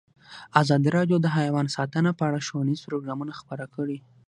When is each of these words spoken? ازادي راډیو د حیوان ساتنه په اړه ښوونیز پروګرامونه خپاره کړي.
ازادي 0.61 0.89
راډیو 0.97 1.17
د 1.21 1.27
حیوان 1.37 1.65
ساتنه 1.75 2.11
په 2.19 2.23
اړه 2.29 2.45
ښوونیز 2.47 2.79
پروګرامونه 2.87 3.33
خپاره 3.39 3.65
کړي. 3.75 3.97